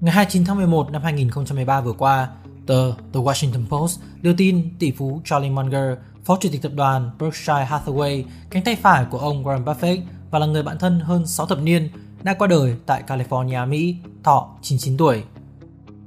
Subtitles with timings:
[0.00, 2.28] Ngày 29 tháng 11 năm 2013 vừa qua,
[2.66, 7.10] tờ The Washington Post đưa tin tỷ phú Charlie Munger, phó chủ tịch tập đoàn
[7.18, 10.00] Berkshire Hathaway, cánh tay phải của ông Warren Buffett
[10.30, 11.88] và là người bạn thân hơn 6 thập niên,
[12.22, 15.22] đã qua đời tại California, Mỹ, thọ 99 tuổi.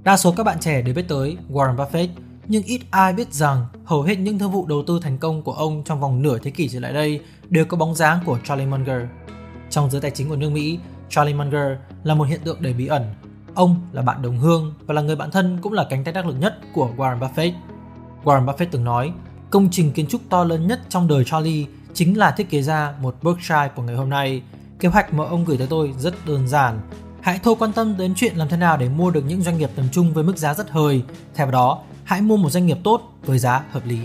[0.04, 2.08] Đa số các bạn trẻ đều biết tới Warren Buffett,
[2.48, 5.54] nhưng ít ai biết rằng hầu hết những thương vụ đầu tư thành công của
[5.54, 7.20] ông trong vòng nửa thế kỷ trở lại đây
[7.50, 9.02] đều có bóng dáng của Charlie Munger.
[9.70, 10.80] Trong giới tài chính của nước Mỹ,
[11.10, 13.04] Charlie Munger là một hiện tượng đầy bí ẩn.
[13.56, 16.26] Ông là bạn đồng hương và là người bạn thân cũng là cánh tay đắc
[16.26, 17.52] lực nhất của Warren Buffett.
[18.24, 19.14] Warren Buffett từng nói,
[19.50, 22.94] công trình kiến trúc to lớn nhất trong đời Charlie chính là thiết kế ra
[23.02, 24.42] một Berkshire của ngày hôm nay.
[24.80, 26.80] Kế hoạch mà ông gửi tới tôi rất đơn giản.
[27.22, 29.70] Hãy thôi quan tâm đến chuyện làm thế nào để mua được những doanh nghiệp
[29.76, 31.04] tầm trung với mức giá rất hời.
[31.36, 34.00] Theo đó, hãy mua một doanh nghiệp tốt với giá hợp lý.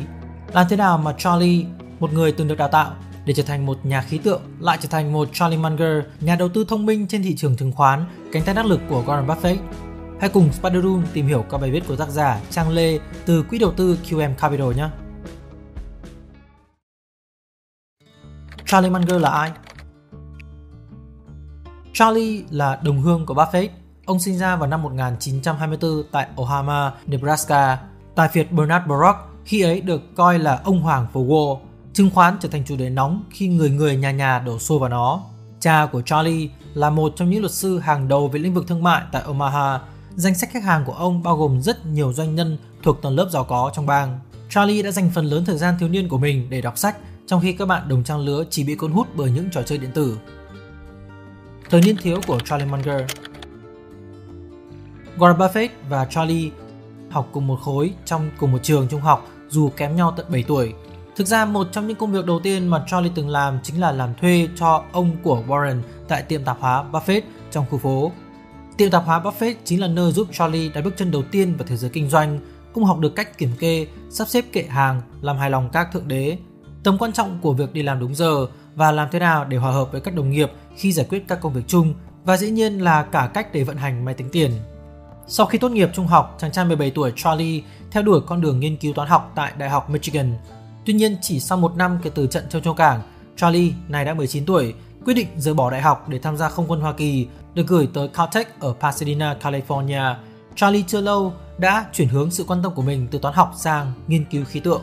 [0.53, 1.67] Làm thế nào mà Charlie,
[2.01, 2.93] một người từng được đào tạo
[3.29, 6.49] để trở thành một nhà khí tượng, lại trở thành một Charlie Munger, nhà đầu
[6.49, 9.57] tư thông minh trên thị trường chứng khoán, cánh tay đắc lực của Warren Buffett.
[10.21, 13.43] Hãy cùng Spider Room tìm hiểu các bài viết của tác giả Trang Lê từ
[13.43, 14.89] quỹ đầu tư QM Capital nhé.
[18.67, 19.53] Charlie Munger là ai?
[21.93, 23.69] Charlie là đồng hương của Buffett.
[24.05, 27.79] Ông sinh ra vào năm 1924 tại Omaha, Nebraska.
[28.15, 31.68] Tài phiệt Bernard Baruch khi ấy được coi là ông hoàng phố Wall.
[31.99, 34.89] Chứng khoán trở thành chủ đề nóng khi người người nhà nhà đổ xô vào
[34.89, 35.21] nó.
[35.61, 38.83] Cha của Charlie là một trong những luật sư hàng đầu về lĩnh vực thương
[38.83, 39.81] mại tại Omaha.
[40.17, 43.29] Danh sách khách hàng của ông bao gồm rất nhiều doanh nhân thuộc tầng lớp
[43.31, 44.19] giàu có trong bang.
[44.51, 46.97] Charlie đã dành phần lớn thời gian thiếu niên của mình để đọc sách,
[47.27, 49.79] trong khi các bạn đồng trang lứa chỉ bị cuốn hút bởi những trò chơi
[49.79, 50.19] điện tử.
[51.71, 53.03] Thời niên thiếu của Charlie Munger
[55.19, 56.51] Warren Buffett và Charlie
[57.11, 60.43] học cùng một khối trong cùng một trường trung học dù kém nhau tận 7
[60.43, 60.75] tuổi.
[61.19, 63.93] Thực ra một trong những công việc đầu tiên mà Charlie từng làm chính là
[63.93, 67.21] làm thuê cho ông của Warren tại tiệm tạp hóa Buffett
[67.51, 68.13] trong khu phố.
[68.77, 71.67] Tiệm tạp hóa Buffett chính là nơi giúp Charlie đặt bước chân đầu tiên vào
[71.67, 72.41] thế giới kinh doanh.
[72.75, 76.09] Ông học được cách kiểm kê, sắp xếp kệ hàng, làm hài lòng các thượng
[76.09, 76.39] đế.
[76.83, 79.73] Tầm quan trọng của việc đi làm đúng giờ và làm thế nào để hòa
[79.73, 82.79] hợp với các đồng nghiệp khi giải quyết các công việc chung và dĩ nhiên
[82.79, 84.53] là cả cách để vận hành máy tính tiền.
[85.27, 88.61] Sau khi tốt nghiệp trung học, chàng trai 17 tuổi Charlie theo đuổi con đường
[88.61, 90.35] nghiên cứu toán học tại Đại học Michigan.
[90.89, 93.03] Tuy nhiên, chỉ sau một năm kể từ trận châu châu cảng,
[93.37, 96.65] Charlie, này đã 19 tuổi, quyết định rời bỏ đại học để tham gia không
[96.69, 100.15] quân Hoa Kỳ, được gửi tới Caltech ở Pasadena, California.
[100.57, 103.93] Charlie chưa lâu đã chuyển hướng sự quan tâm của mình từ toán học sang
[104.07, 104.83] nghiên cứu khí tượng.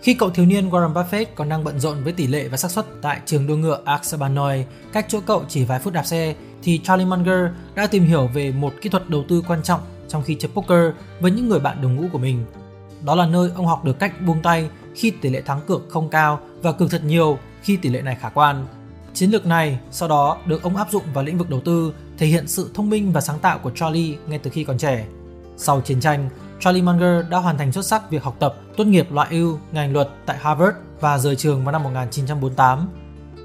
[0.00, 2.70] Khi cậu thiếu niên Warren Buffett còn đang bận rộn với tỷ lệ và xác
[2.70, 6.80] suất tại trường đua ngựa Axabanoy, cách chỗ cậu chỉ vài phút đạp xe, thì
[6.84, 10.36] Charlie Munger đã tìm hiểu về một kỹ thuật đầu tư quan trọng trong khi
[10.40, 12.44] chơi poker với những người bạn đồng ngũ của mình.
[13.04, 16.08] Đó là nơi ông học được cách buông tay khi tỷ lệ thắng cược không
[16.08, 18.66] cao và cược thật nhiều khi tỷ lệ này khả quan.
[19.14, 22.26] Chiến lược này sau đó được ông áp dụng vào lĩnh vực đầu tư, thể
[22.26, 25.06] hiện sự thông minh và sáng tạo của Charlie ngay từ khi còn trẻ.
[25.56, 26.28] Sau chiến tranh,
[26.60, 29.92] Charlie Munger đã hoàn thành xuất sắc việc học tập, tốt nghiệp loại ưu ngành
[29.92, 32.88] luật tại Harvard và rời trường vào năm 1948.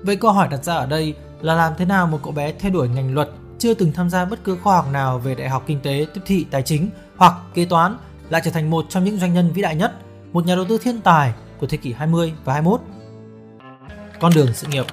[0.03, 2.71] Vậy câu hỏi đặt ra ở đây là làm thế nào một cậu bé theo
[2.71, 3.29] đuổi ngành luật
[3.59, 6.21] chưa từng tham gia bất cứ khoa học nào về đại học kinh tế, tiếp
[6.25, 7.97] thị, tài chính hoặc kế toán
[8.29, 9.93] lại trở thành một trong những doanh nhân vĩ đại nhất,
[10.33, 12.81] một nhà đầu tư thiên tài của thế kỷ 20 và 21.
[14.19, 14.85] Con đường sự nghiệp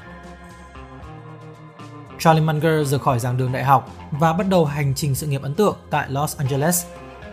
[2.19, 5.43] Charlie Munger rời khỏi giảng đường đại học và bắt đầu hành trình sự nghiệp
[5.43, 6.84] ấn tượng tại Los Angeles,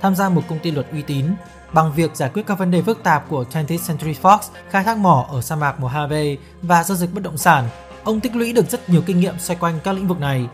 [0.02, 1.26] tham gia một công ty luật uy tín
[1.74, 4.98] bằng việc giải quyết các vấn đề phức tạp của 20th Century Fox, khai thác
[4.98, 7.70] mỏ ở sa mạc Mojave và giao dịch bất động sản.
[8.04, 10.48] Ông tích lũy được rất nhiều kinh nghiệm xoay quanh các lĩnh vực này.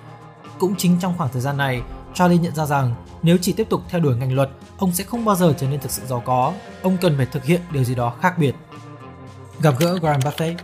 [0.59, 1.81] Cũng chính trong khoảng thời gian này,
[2.18, 5.26] Charlie nhận ra rằng nếu chỉ tiếp tục theo đuổi ngành luật, ông sẽ không
[5.26, 6.54] bao giờ trở nên thực sự giàu có.
[6.82, 8.56] Ông cần phải thực hiện điều gì đó khác biệt.
[9.60, 10.56] Gặp gỡ Graham Buffett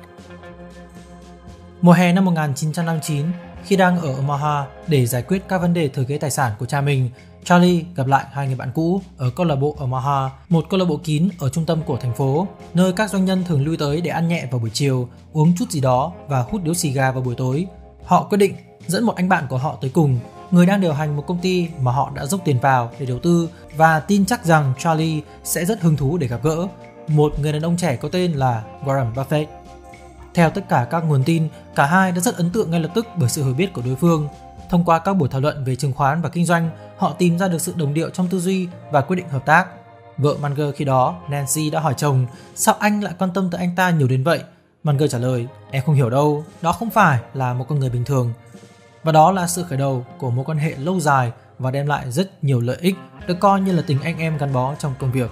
[1.82, 3.26] Mùa hè năm 1959,
[3.64, 6.66] khi đang ở Omaha để giải quyết các vấn đề thừa kế tài sản của
[6.66, 7.10] cha mình,
[7.44, 10.86] Charlie gặp lại hai người bạn cũ ở câu lạc bộ Omaha, một câu lạc
[10.86, 14.02] bộ kín ở trung tâm của thành phố, nơi các doanh nhân thường lui tới
[14.02, 17.12] để ăn nhẹ vào buổi chiều, uống chút gì đó và hút điếu xì gà
[17.12, 17.66] vào buổi tối.
[18.06, 18.56] Họ quyết định
[18.88, 20.20] dẫn một anh bạn của họ tới cùng,
[20.54, 23.20] người đang điều hành một công ty mà họ đã dốc tiền vào để đầu
[23.20, 26.68] tư và tin chắc rằng Charlie sẽ rất hứng thú để gặp gỡ,
[27.08, 29.46] một người đàn ông trẻ có tên là Warren Buffett.
[30.34, 33.08] Theo tất cả các nguồn tin, cả hai đã rất ấn tượng ngay lập tức
[33.18, 34.28] bởi sự hiểu biết của đối phương.
[34.70, 37.48] Thông qua các buổi thảo luận về chứng khoán và kinh doanh, họ tìm ra
[37.48, 39.68] được sự đồng điệu trong tư duy và quyết định hợp tác.
[40.18, 42.26] Vợ Munger khi đó, Nancy đã hỏi chồng,
[42.56, 44.40] sao anh lại quan tâm tới anh ta nhiều đến vậy?
[44.84, 48.06] Munger trả lời, em không hiểu đâu, đó không phải là một con người bình
[48.06, 48.34] thường.
[49.04, 52.12] Và đó là sự khởi đầu của mối quan hệ lâu dài và đem lại
[52.12, 52.96] rất nhiều lợi ích,
[53.28, 55.32] được coi như là tình anh em gắn bó trong công việc.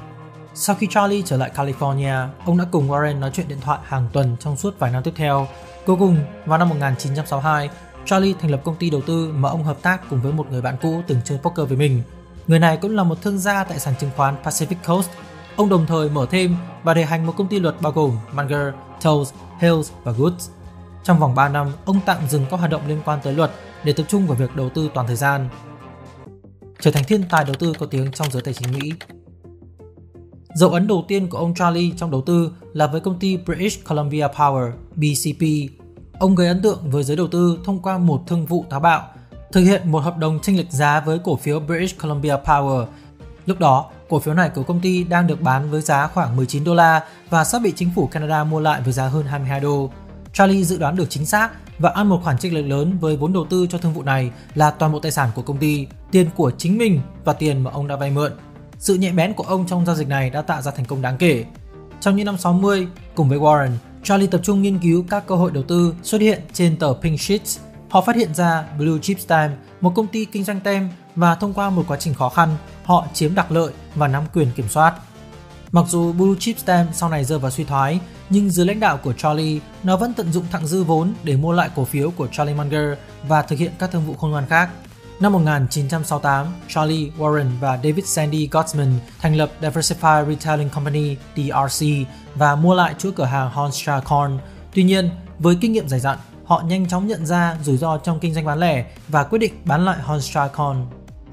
[0.54, 4.10] Sau khi Charlie trở lại California, ông đã cùng Warren nói chuyện điện thoại hàng
[4.14, 5.48] tuần trong suốt vài năm tiếp theo.
[5.86, 7.70] Cuối cùng, vào năm 1962,
[8.06, 10.62] Charlie thành lập công ty đầu tư mà ông hợp tác cùng với một người
[10.62, 12.04] bạn cũ từng chơi poker với mình.
[12.48, 15.10] Người này cũng là một thương gia tại sàn chứng khoán Pacific Coast.
[15.56, 18.74] Ông đồng thời mở thêm và điều hành một công ty luật bao gồm Munger,
[19.04, 20.50] Toles, Hills và Goods.
[21.04, 23.52] Trong vòng 3 năm, ông tạm dừng các hoạt động liên quan tới luật
[23.84, 25.50] để tập trung vào việc đầu tư toàn thời gian.
[26.82, 28.94] Trở thành thiên tài đầu tư có tiếng trong giới tài chính Mỹ.
[30.56, 33.88] Dấu ấn đầu tiên của ông Charlie trong đầu tư là với công ty British
[33.90, 35.72] Columbia Power, BCP.
[36.20, 39.08] Ông gây ấn tượng với giới đầu tư thông qua một thương vụ táo bạo,
[39.52, 42.86] thực hiện một hợp đồng chênh lệch giá với cổ phiếu British Columbia Power.
[43.46, 46.64] Lúc đó, cổ phiếu này của công ty đang được bán với giá khoảng 19
[46.64, 49.90] đô la và sắp bị chính phủ Canada mua lại với giá hơn 22 đô.
[50.34, 51.50] Charlie dự đoán được chính xác
[51.80, 54.32] và ăn một khoản trích lệch lớn với vốn đầu tư cho thương vụ này
[54.56, 57.72] là toàn bộ tài sản của công ty, tiền của chính mình và tiền mà
[57.72, 58.32] ông đã vay mượn.
[58.80, 61.18] Sự nhạy bén của ông trong giao dịch này đã tạo ra thành công đáng
[61.18, 61.46] kể.
[62.00, 63.72] Trong những năm 60, cùng với Warren,
[64.04, 67.20] Charlie tập trung nghiên cứu các cơ hội đầu tư xuất hiện trên tờ Pink
[67.20, 67.60] Sheets.
[67.90, 69.52] Họ phát hiện ra Blue Chips Time,
[69.82, 73.08] một công ty kinh doanh tem và thông qua một quá trình khó khăn, họ
[73.14, 74.94] chiếm đặc lợi và nắm quyền kiểm soát.
[75.72, 78.98] Mặc dù Blue Chip Stem sau này rơi vào suy thoái, nhưng dưới lãnh đạo
[78.98, 82.28] của Charlie, nó vẫn tận dụng thặng dư vốn để mua lại cổ phiếu của
[82.28, 82.98] Charlie Munger
[83.28, 84.70] và thực hiện các thương vụ khôn ngoan khác.
[85.20, 91.86] Năm 1968, Charlie Warren và David Sandy Gottsman thành lập Diversified Retailing Company DRC
[92.36, 94.38] và mua lại chuỗi cửa hàng Honstra Corn.
[94.74, 95.10] Tuy nhiên,
[95.40, 98.46] với kinh nghiệm dày dặn, họ nhanh chóng nhận ra rủi ro trong kinh doanh
[98.46, 100.86] bán lẻ và quyết định bán lại Honstra Corn.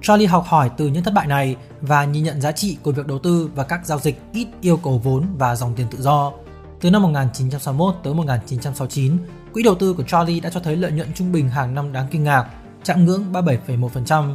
[0.02, 3.06] Charlie học hỏi từ những thất bại này và nhìn nhận giá trị của việc
[3.06, 6.32] đầu tư và các giao dịch ít yêu cầu vốn và dòng tiền tự do.
[6.80, 9.18] Từ năm 1961 tới 1969,
[9.52, 12.06] quỹ đầu tư của Charlie đã cho thấy lợi nhuận trung bình hàng năm đáng
[12.10, 12.46] kinh ngạc,
[12.84, 14.34] chạm ngưỡng 37,1%.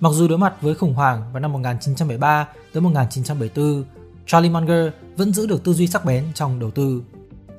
[0.00, 3.84] Mặc dù đối mặt với khủng hoảng vào năm 1973 tới 1974,
[4.26, 7.02] Charlie Munger vẫn giữ được tư duy sắc bén trong đầu tư.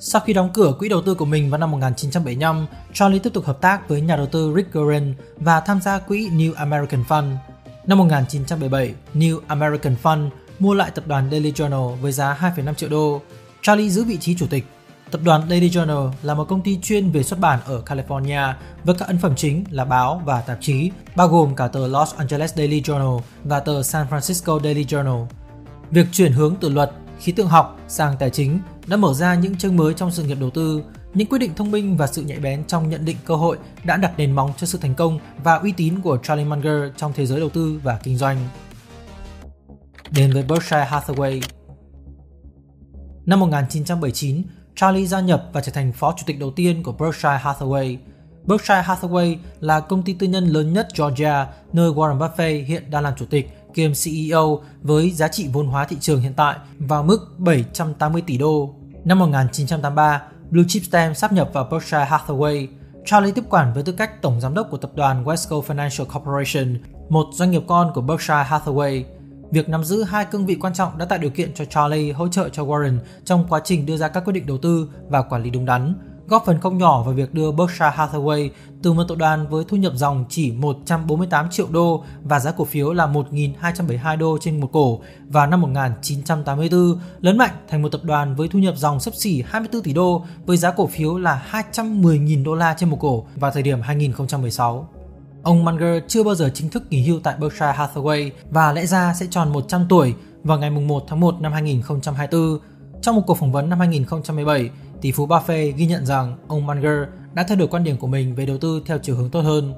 [0.06, 3.46] Sau khi đóng cửa quỹ đầu tư của mình vào năm 1975, Charlie tiếp tục
[3.46, 7.36] hợp tác với nhà đầu tư Rick Guerin và tham gia quỹ New American Fund.
[7.88, 10.30] Năm 1977, New American Fund
[10.60, 13.22] mua lại tập đoàn Daily Journal với giá 2,5 triệu đô.
[13.62, 14.66] Charlie giữ vị trí chủ tịch.
[15.12, 18.54] Tập đoàn Daily Journal là một công ty chuyên về xuất bản ở California
[18.84, 22.16] với các ấn phẩm chính là báo và tạp chí, bao gồm cả tờ Los
[22.16, 25.26] Angeles Daily Journal và tờ San Francisco Daily Journal.
[25.92, 26.92] Việc chuyển hướng từ luật,
[27.24, 30.38] khí tượng học sang tài chính đã mở ra những chương mới trong sự nghiệp
[30.40, 30.84] đầu tư.
[31.14, 33.98] Những quyết định thông minh và sự nhạy bén trong nhận định cơ hội đã
[33.98, 37.26] đặt nền móng cho sự thành công và uy tín của Charlie Munger trong thế
[37.26, 38.38] giới đầu tư và kinh doanh.
[40.12, 41.42] Đến với Berkshire Hathaway
[43.26, 44.44] Năm 1979,
[44.76, 47.98] Charlie gia nhập và trở thành phó chủ tịch đầu tiên của Berkshire Hathaway.
[48.44, 53.04] Berkshire Hathaway là công ty tư nhân lớn nhất Georgia, nơi Warren Buffett hiện đang
[53.04, 57.04] làm chủ tịch kiêm CEO với giá trị vốn hóa thị trường hiện tại vào
[57.04, 58.76] mức 780 tỷ đô.
[59.06, 62.68] Năm 1983, Blue Chip Stem sắp nhập vào Berkshire Hathaway.
[63.06, 66.78] Charlie tiếp quản với tư cách tổng giám đốc của tập đoàn Wesco Financial Corporation,
[67.10, 69.04] một doanh nghiệp con của Berkshire Hathaway.
[69.52, 72.28] Việc nắm giữ hai cương vị quan trọng đã tạo điều kiện cho Charlie hỗ
[72.28, 75.44] trợ cho Warren trong quá trình đưa ra các quyết định đầu tư và quản
[75.44, 75.94] lý đúng đắn,
[76.28, 78.50] góp phần không nhỏ vào việc đưa Berkshire Hathaway
[78.84, 82.66] từ một tập đoàn với thu nhập dòng chỉ 148 triệu đô và giá cổ
[82.66, 88.02] phiếu là 1.272 đô trên một cổ vào năm 1984 lớn mạnh thành một tập
[88.04, 91.46] đoàn với thu nhập dòng sấp xỉ 24 tỷ đô với giá cổ phiếu là
[91.52, 94.90] 210.000 đô la trên một cổ vào thời điểm 2016.
[95.44, 99.14] Ông Munger chưa bao giờ chính thức nghỉ hưu tại Berkshire Hathaway và lẽ ra
[99.14, 102.60] sẽ tròn 100 tuổi vào ngày 1 tháng 1 năm 2024.
[103.04, 104.70] Trong một cuộc phỏng vấn năm 2017,
[105.02, 108.36] tỷ phú Buffett ghi nhận rằng ông Munger đã thay đổi quan điểm của mình
[108.36, 109.74] về đầu tư theo chiều hướng tốt hơn.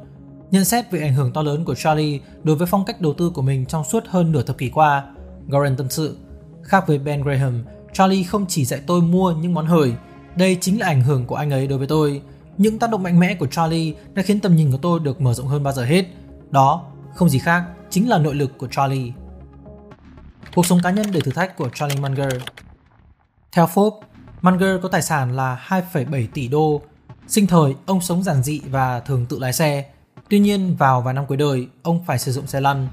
[0.51, 3.29] Nhận xét về ảnh hưởng to lớn của Charlie đối với phong cách đầu tư
[3.29, 5.03] của mình trong suốt hơn nửa thập kỷ qua,
[5.48, 6.17] Goran tâm sự,
[6.63, 7.63] khác với Ben Graham,
[7.94, 9.94] Charlie không chỉ dạy tôi mua những món hời,
[10.36, 12.22] đây chính là ảnh hưởng của anh ấy đối với tôi.
[12.58, 15.34] Những tác động mạnh mẽ của Charlie đã khiến tầm nhìn của tôi được mở
[15.34, 16.05] rộng hơn bao giờ hết.
[16.51, 19.12] Đó, không gì khác, chính là nội lực của Charlie.
[20.55, 22.34] Cuộc sống cá nhân đầy thử thách của Charlie Munger
[23.56, 24.02] theo Forbes,
[24.42, 26.82] Munger có tài sản là 2,7 tỷ đô.
[27.28, 29.86] Sinh thời, ông sống giản dị và thường tự lái xe.
[30.30, 32.88] Tuy nhiên, vào vài năm cuối đời, ông phải sử dụng xe lăn.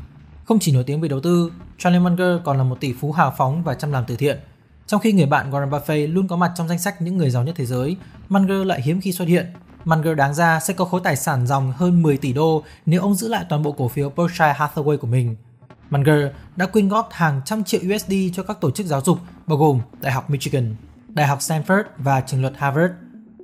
[0.45, 3.35] Không chỉ nổi tiếng về đầu tư, Charlie Munger còn là một tỷ phú hào
[3.37, 4.39] phóng và chăm làm từ thiện.
[4.87, 7.45] Trong khi người bạn Warren Buffett luôn có mặt trong danh sách những người giàu
[7.45, 7.97] nhất thế giới,
[8.29, 9.47] Munger lại hiếm khi xuất hiện.
[9.85, 13.15] Munger đáng ra sẽ có khối tài sản dòng hơn 10 tỷ đô nếu ông
[13.15, 15.37] giữ lại toàn bộ cổ phiếu Berkshire Hathaway của mình.
[15.93, 19.59] Munger đã quyên góp hàng trăm triệu USD cho các tổ chức giáo dục bao
[19.59, 20.77] gồm Đại học Michigan,
[21.09, 22.93] Đại học Stanford và trường luật Harvard.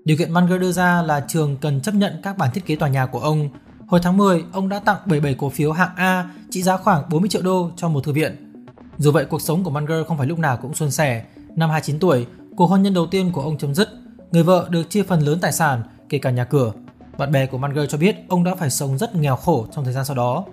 [0.05, 2.89] Điều kiện Munger đưa ra là trường cần chấp nhận các bản thiết kế tòa
[2.89, 3.49] nhà của ông.
[3.87, 7.29] Hồi tháng 10, ông đã tặng 77 cổ phiếu hạng A trị giá khoảng 40
[7.29, 8.63] triệu đô cho một thư viện.
[8.99, 11.25] Dù vậy, cuộc sống của Munger không phải lúc nào cũng suôn sẻ.
[11.57, 12.27] Năm 29 tuổi,
[12.57, 13.89] cuộc hôn nhân đầu tiên của ông chấm dứt.
[14.31, 16.73] Người vợ được chia phần lớn tài sản, kể cả nhà cửa.
[17.19, 19.95] Bạn bè của Munger cho biết ông đã phải sống rất nghèo khổ trong thời
[19.95, 20.45] gian sau đó.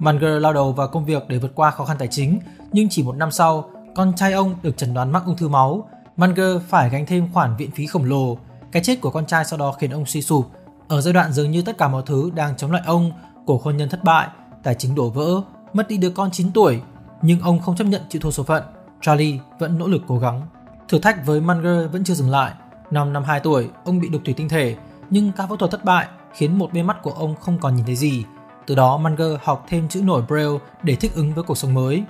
[0.00, 2.40] Munger lao đầu vào công việc để vượt qua khó khăn tài chính,
[2.72, 5.88] nhưng chỉ một năm sau, con trai ông được chẩn đoán mắc ung thư máu.
[6.16, 8.38] Munger phải gánh thêm khoản viện phí khổng lồ.
[8.72, 10.46] Cái chết của con trai sau đó khiến ông suy sụp.
[10.88, 13.12] Ở giai đoạn dường như tất cả mọi thứ đang chống lại ông,
[13.46, 14.28] cuộc hôn nhân thất bại,
[14.62, 15.42] tài chính đổ vỡ,
[15.72, 16.80] mất đi đứa con 9 tuổi,
[17.22, 18.62] nhưng ông không chấp nhận chịu thua số phận.
[19.00, 20.42] Charlie vẫn nỗ lực cố gắng.
[20.88, 22.52] Thử thách với Munger vẫn chưa dừng lại.
[22.90, 24.76] Năm năm 2 tuổi, ông bị đục thủy tinh thể,
[25.10, 27.86] nhưng ca phẫu thuật thất bại khiến một bên mắt của ông không còn nhìn
[27.86, 28.24] thấy gì.
[28.70, 32.02] Từ đó Munger học thêm chữ nổi Braille để thích ứng với cuộc sống mới.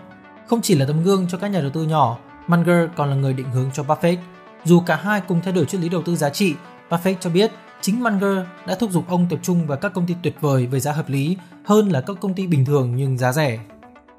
[0.46, 3.32] Không chỉ là tấm gương cho các nhà đầu tư nhỏ, Munger còn là người
[3.32, 4.16] định hướng cho Buffett.
[4.64, 6.54] Dù cả hai cùng thay đổi triết lý đầu tư giá trị,
[6.90, 7.50] Buffett cho biết
[7.80, 10.80] chính Munger đã thúc giục ông tập trung vào các công ty tuyệt vời với
[10.80, 13.58] giá hợp lý hơn là các công ty bình thường nhưng giá rẻ.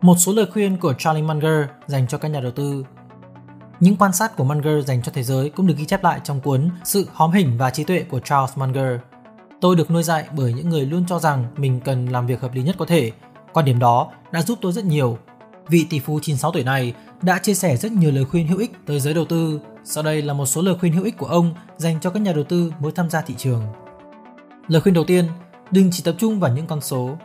[0.01, 2.86] Một số lời khuyên của Charlie Munger dành cho các nhà đầu tư
[3.79, 6.39] những quan sát của Munger dành cho thế giới cũng được ghi chép lại trong
[6.39, 9.00] cuốn Sự hóm hình và trí tuệ của Charles Munger.
[9.62, 12.53] Tôi được nuôi dạy bởi những người luôn cho rằng mình cần làm việc hợp
[12.53, 13.12] lý nhất có thể.
[13.53, 15.18] Quan điểm đó đã giúp tôi rất nhiều.
[15.68, 18.72] Vị tỷ phú 96 tuổi này đã chia sẻ rất nhiều lời khuyên hữu ích
[18.86, 19.60] tới giới đầu tư.
[19.84, 22.34] Sau đây là một số lời khuyên hữu ích của ông dành cho các nhà
[22.34, 23.63] đầu tư mới tham gia thị trường.
[24.68, 25.25] Lời khuyên đầu tiên,
[25.72, 27.18] đừng chỉ tập trung vào những con số.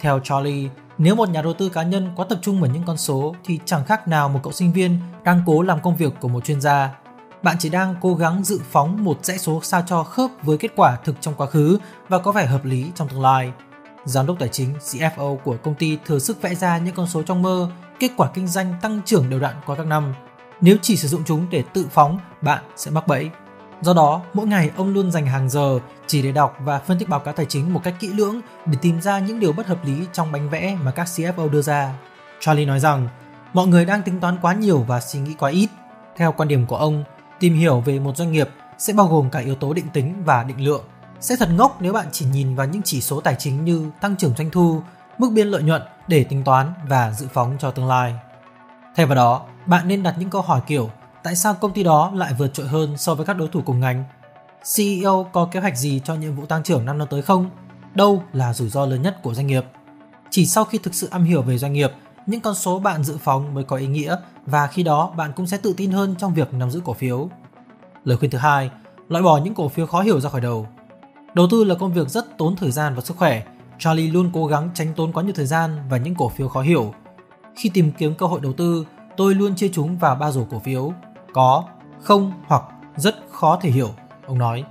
[0.00, 0.68] Theo Charlie,
[0.98, 3.58] nếu một nhà đầu tư cá nhân quá tập trung vào những con số thì
[3.64, 6.60] chẳng khác nào một cậu sinh viên đang cố làm công việc của một chuyên
[6.60, 6.99] gia.
[7.42, 10.70] Bạn chỉ đang cố gắng dự phóng một dãy số sao cho khớp với kết
[10.76, 11.78] quả thực trong quá khứ
[12.08, 13.52] và có vẻ hợp lý trong tương lai.
[14.04, 17.22] Giám đốc tài chính CFO của công ty thừa sức vẽ ra những con số
[17.22, 17.70] trong mơ,
[18.00, 20.14] kết quả kinh doanh tăng trưởng đều đặn qua các năm.
[20.60, 23.30] Nếu chỉ sử dụng chúng để tự phóng, bạn sẽ mắc bẫy.
[23.80, 27.08] Do đó, mỗi ngày ông luôn dành hàng giờ chỉ để đọc và phân tích
[27.08, 29.84] báo cáo tài chính một cách kỹ lưỡng để tìm ra những điều bất hợp
[29.84, 31.94] lý trong bánh vẽ mà các CFO đưa ra.
[32.40, 33.08] Charlie nói rằng,
[33.52, 35.68] mọi người đang tính toán quá nhiều và suy nghĩ quá ít.
[36.16, 37.04] Theo quan điểm của ông,
[37.40, 40.42] tìm hiểu về một doanh nghiệp sẽ bao gồm cả yếu tố định tính và
[40.42, 40.84] định lượng.
[41.20, 44.16] Sẽ thật ngốc nếu bạn chỉ nhìn vào những chỉ số tài chính như tăng
[44.16, 44.82] trưởng doanh thu,
[45.18, 48.14] mức biên lợi nhuận để tính toán và dự phóng cho tương lai.
[48.96, 50.90] Thay vào đó, bạn nên đặt những câu hỏi kiểu
[51.22, 53.80] tại sao công ty đó lại vượt trội hơn so với các đối thủ cùng
[53.80, 54.04] ngành?
[54.76, 57.50] CEO có kế hoạch gì cho nhiệm vụ tăng trưởng năm năm tới không?
[57.94, 59.64] Đâu là rủi ro lớn nhất của doanh nghiệp?
[60.30, 61.92] Chỉ sau khi thực sự am hiểu về doanh nghiệp,
[62.26, 65.46] những con số bạn dự phóng mới có ý nghĩa và khi đó bạn cũng
[65.46, 67.28] sẽ tự tin hơn trong việc nắm giữ cổ phiếu.
[68.04, 68.70] Lời khuyên thứ hai,
[69.08, 70.66] loại bỏ những cổ phiếu khó hiểu ra khỏi đầu.
[71.34, 73.42] Đầu tư là công việc rất tốn thời gian và sức khỏe.
[73.78, 76.60] Charlie luôn cố gắng tránh tốn quá nhiều thời gian và những cổ phiếu khó
[76.60, 76.94] hiểu.
[77.54, 78.86] Khi tìm kiếm cơ hội đầu tư,
[79.16, 80.92] tôi luôn chia chúng vào ba rổ cổ phiếu
[81.32, 81.64] có,
[82.00, 82.62] không hoặc
[82.96, 83.88] rất khó thể hiểu,
[84.26, 84.64] ông nói.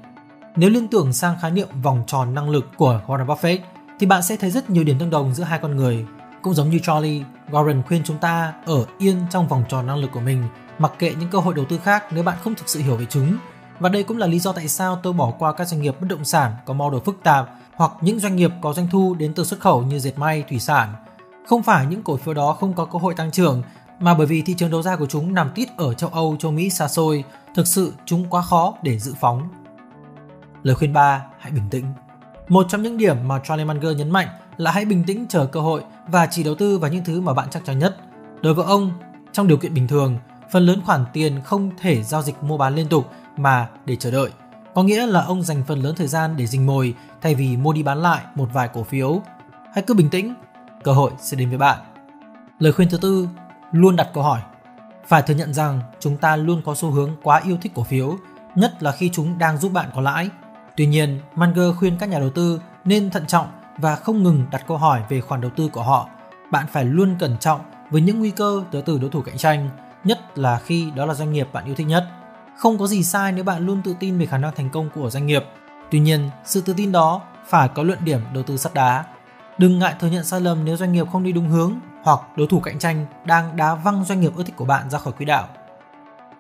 [0.56, 3.58] Nếu liên tưởng sang khái niệm vòng tròn năng lực của Warren Buffett
[4.00, 6.06] thì bạn sẽ thấy rất nhiều điểm tương đồng giữa hai con người.
[6.42, 10.12] Cũng giống như Charlie, Warren khuyên chúng ta ở yên trong vòng tròn năng lực
[10.14, 10.44] của mình,
[10.78, 13.06] mặc kệ những cơ hội đầu tư khác nếu bạn không thực sự hiểu về
[13.10, 13.38] chúng.
[13.80, 16.08] Và đây cũng là lý do tại sao tôi bỏ qua các doanh nghiệp bất
[16.10, 19.44] động sản có model phức tạp hoặc những doanh nghiệp có doanh thu đến từ
[19.44, 20.94] xuất khẩu như dệt may, thủy sản.
[21.48, 23.64] Không phải những cổ phiếu đó không có cơ hội tăng trưởng
[24.00, 26.52] mà bởi vì thị trường đầu ra của chúng nằm tít ở châu Âu, châu
[26.52, 27.24] Mỹ xa xôi,
[27.56, 29.50] thực sự chúng quá khó để dự phóng.
[30.64, 31.86] Lời khuyên 3, hãy bình tĩnh.
[32.48, 34.28] Một trong những điểm mà Charlie Munger nhấn mạnh
[34.60, 37.34] là hãy bình tĩnh chờ cơ hội và chỉ đầu tư vào những thứ mà
[37.34, 37.98] bạn chắc chắn nhất.
[38.42, 38.92] Đối với ông,
[39.32, 40.18] trong điều kiện bình thường,
[40.52, 44.12] phần lớn khoản tiền không thể giao dịch mua bán liên tục mà để chờ
[44.12, 44.30] đợi.
[44.74, 47.74] Có nghĩa là ông dành phần lớn thời gian để rình mồi thay vì mua
[47.74, 49.22] đi bán lại một vài cổ phiếu.
[49.74, 50.34] Hãy cứ bình tĩnh,
[50.84, 51.80] cơ hội sẽ đến với bạn.
[52.60, 53.28] Lời khuyên thứ tư,
[53.72, 54.42] luôn đặt câu hỏi.
[55.08, 58.18] Phải thừa nhận rằng chúng ta luôn có xu hướng quá yêu thích cổ phiếu,
[58.56, 60.30] nhất là khi chúng đang giúp bạn có lãi.
[60.76, 63.48] Tuy nhiên, Munger khuyên các nhà đầu tư nên thận trọng
[63.82, 66.10] và không ngừng đặt câu hỏi về khoản đầu tư của họ.
[66.52, 69.70] Bạn phải luôn cẩn trọng với những nguy cơ tới từ đối thủ cạnh tranh,
[70.04, 72.08] nhất là khi đó là doanh nghiệp bạn yêu thích nhất.
[72.58, 75.10] Không có gì sai nếu bạn luôn tự tin về khả năng thành công của
[75.10, 75.44] doanh nghiệp.
[75.92, 79.06] Tuy nhiên, sự tự tin đó phải có luận điểm đầu tư sắt đá.
[79.58, 82.48] Đừng ngại thừa nhận sai lầm nếu doanh nghiệp không đi đúng hướng hoặc đối
[82.48, 85.26] thủ cạnh tranh đang đá văng doanh nghiệp ưa thích của bạn ra khỏi quỹ
[85.26, 85.48] đạo.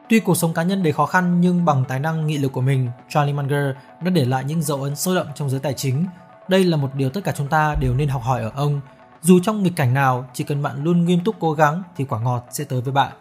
[0.09, 2.61] Tuy cuộc sống cá nhân đầy khó khăn nhưng bằng tài năng nghị lực của
[2.61, 6.05] mình, Charlie Munger đã để lại những dấu ấn sâu đậm trong giới tài chính.
[6.49, 8.81] Đây là một điều tất cả chúng ta đều nên học hỏi ở ông.
[9.21, 12.19] Dù trong nghịch cảnh nào, chỉ cần bạn luôn nghiêm túc cố gắng thì quả
[12.19, 13.11] ngọt sẽ tới với bạn.